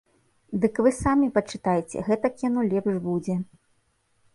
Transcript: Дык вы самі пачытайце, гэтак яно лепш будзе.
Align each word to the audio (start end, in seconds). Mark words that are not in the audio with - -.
Дык 0.63 0.79
вы 0.85 0.93
самі 1.03 1.29
пачытайце, 1.37 1.97
гэтак 2.11 2.33
яно 2.49 2.59
лепш 2.77 2.95
будзе. 3.09 3.41